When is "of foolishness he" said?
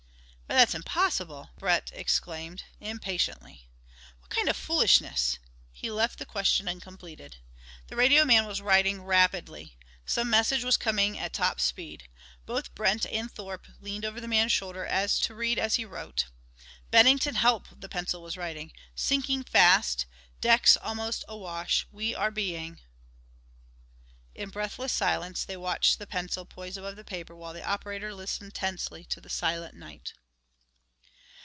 4.49-5.89